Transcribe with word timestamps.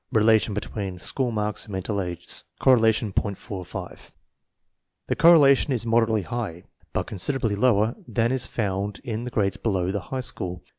RELATION 0.11 0.55
BETWEEN 0.55 0.97
SCHOOL 0.97 1.29
MASKS 1.29 1.65
AND 1.65 1.73
MENTAL 1.73 2.01
AGE 2.01 2.41
(Correlation 2.57 3.13
.45) 3.13 3.19
80 3.21 3.25
INTELLIGENCE 3.29 3.45
OP 3.51 3.65
SCHOOL 3.65 3.65
CHILDREN 3.65 4.11
The 5.09 5.15
correlation 5.15 5.73
is 5.73 5.85
moderately 5.85 6.21
high, 6.23 6.63
but 6.91 7.03
considerably 7.05 7.55
lower 7.55 7.95
than 8.07 8.31
is 8.31 8.47
found 8.47 8.99
in 9.03 9.25
the 9.25 9.29
grades 9.29 9.57
below 9.57 9.91
the 9.91 9.99
high 10.09 10.19
school. 10.21 10.63